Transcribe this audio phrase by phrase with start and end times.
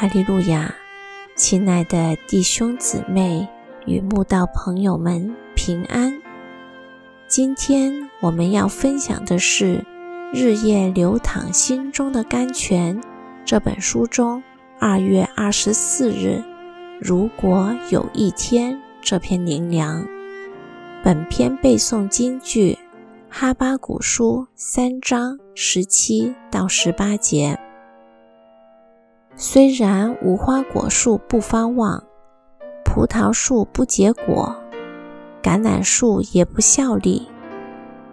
[0.00, 0.72] 哈利路亚！
[1.34, 3.48] 亲爱的弟兄姊妹
[3.84, 6.16] 与慕道朋友们，平安！
[7.26, 9.78] 今天我们要分享的是
[10.32, 12.96] 《日夜流淌心中的甘泉》
[13.44, 14.40] 这本书中
[14.78, 16.44] 二月二十四日
[17.02, 20.06] “如果有一天”这篇灵粮。
[21.02, 22.78] 本篇背诵金句：
[23.28, 27.58] 哈巴古书三章十七到十八节。
[29.40, 32.02] 虽然无花果树不发旺，
[32.84, 34.56] 葡萄树不结果，
[35.40, 37.28] 橄榄树也不效力，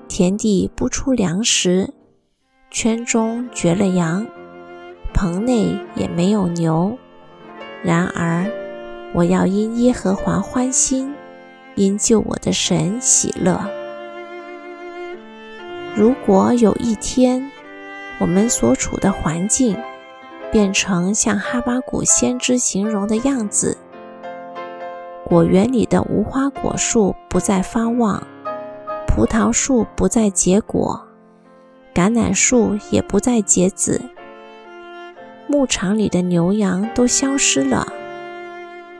[0.07, 1.91] 田地不出粮食，
[2.69, 4.27] 圈中绝了羊，
[5.15, 6.95] 棚内也没有牛，
[7.81, 8.45] 然而
[9.15, 11.11] 我要因耶和华欢心，
[11.73, 13.59] 因救我的神喜乐。
[15.95, 17.49] 如果有一天，
[18.19, 19.75] 我们所处的环境，
[20.51, 23.77] 变成像哈巴谷先知形容的样子，
[25.25, 28.25] 果园里的无花果树不再发旺，
[29.07, 31.07] 葡萄树不再结果，
[31.93, 34.01] 橄榄树也不再结籽，
[35.47, 37.91] 牧场里的牛羊都消失了，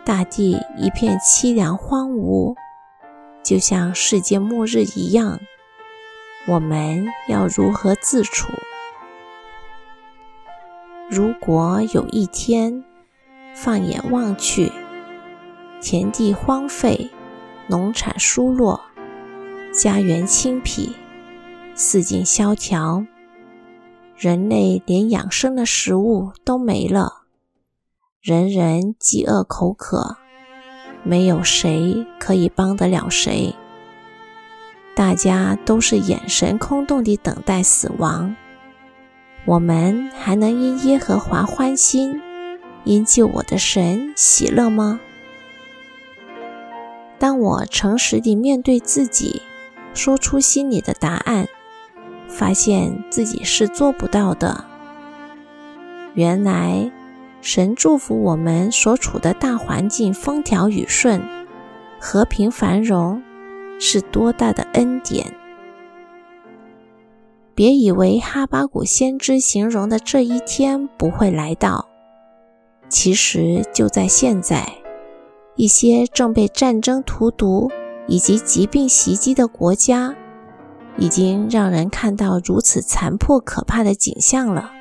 [0.04, 2.56] 大地一片凄凉荒芜，
[3.44, 5.40] 就像世界末日一样，
[6.48, 8.52] 我们要如何自处？
[11.08, 12.84] 如果有一天，
[13.54, 14.72] 放眼望去，
[15.80, 17.12] 田地荒废，
[17.68, 18.82] 农产疏落，
[19.72, 20.96] 家园清僻，
[21.76, 23.06] 四境萧条，
[24.18, 27.26] 人类连养生的食物都没了，
[28.20, 30.18] 人人饥饿口渴，
[31.04, 33.54] 没有谁可以帮得了谁，
[34.96, 38.36] 大家都是眼神空洞地等待死亡。
[39.46, 42.20] 我们还能因耶和华欢心，
[42.84, 45.00] 因救我的神喜乐吗？
[47.20, 49.44] 当我诚实地面对自己，
[49.94, 51.48] 说出心里的答案，
[52.28, 54.66] 发现自己是做不到的。
[56.16, 56.92] 原来，
[57.42, 61.22] 神祝福我们所处的大环境风调雨顺、
[62.00, 63.22] 和平繁荣，
[63.80, 65.32] 是多大的恩典！
[67.56, 71.88] 别以为哈巴谷先知形容的这一天不会来到，
[72.90, 74.70] 其实就在现在，
[75.56, 77.72] 一些正被战争荼毒
[78.08, 80.14] 以及疾病袭击的国家，
[80.98, 84.72] 已经让人看到如此残破可怕的景象了。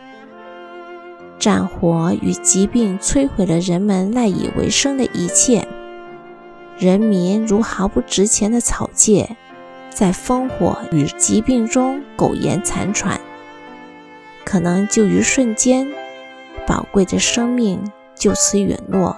[1.39, 5.69] 战火与疾病摧毁了人们赖以为生的一切，
[6.77, 9.37] 人民如毫不值钱的草芥。
[9.95, 13.21] 在烽火与疾病中苟延残喘，
[14.45, 15.87] 可能就于瞬间，
[16.67, 17.81] 宝贵的生命
[18.17, 19.17] 就此陨落，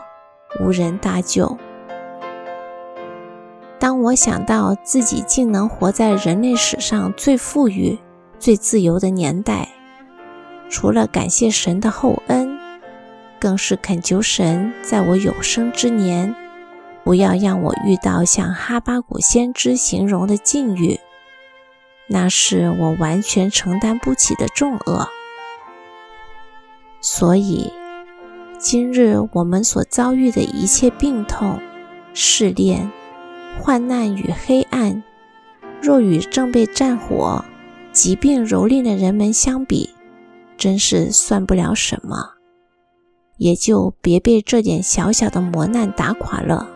[0.61, 1.57] 无人搭救。
[3.79, 7.99] 当我想到自己竟能活在人类史上最富裕、
[8.39, 9.69] 最自由的年代，
[10.69, 12.59] 除了感谢神的厚恩，
[13.41, 16.35] 更是恳求神在我有生之年。
[17.07, 20.99] 不要让我遇到像哈巴谷先知形容的境遇，
[22.09, 25.07] 那是我完全承担不起的重恶。
[27.01, 27.73] 所以，
[28.59, 31.61] 今日我们所遭遇的一切病痛、
[32.13, 32.91] 试炼、
[33.61, 35.05] 患难与黑暗，
[35.81, 37.45] 若与正被战火、
[37.93, 39.91] 疾病蹂躏的人们相比，
[40.57, 42.31] 真是算不了什么，
[43.37, 46.73] 也就别被这点小小的磨难打垮了。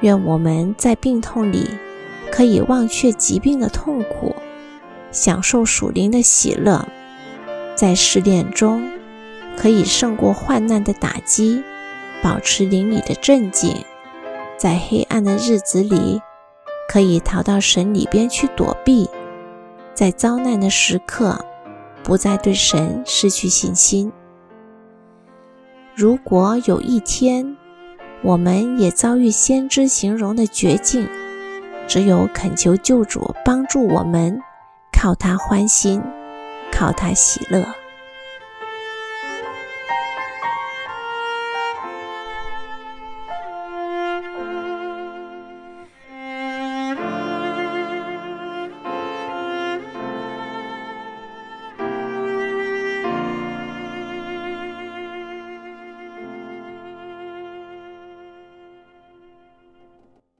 [0.00, 1.68] 愿我们在病痛里
[2.32, 4.34] 可以忘却疾病的痛苦，
[5.10, 6.86] 享受属灵的喜乐；
[7.76, 8.90] 在试炼中
[9.56, 11.62] 可以胜过患难的打击，
[12.22, 13.74] 保持灵里的镇静；
[14.56, 16.20] 在黑暗的日子里
[16.88, 19.06] 可以逃到神里边去躲避；
[19.92, 21.44] 在遭难的时刻
[22.02, 24.10] 不再对神失去信心。
[25.94, 27.56] 如果有一天，
[28.22, 31.08] 我们也遭遇先知形容的绝境，
[31.88, 34.38] 只有恳求救主帮助我们，
[34.92, 36.02] 靠他欢心，
[36.70, 37.64] 靠他喜乐。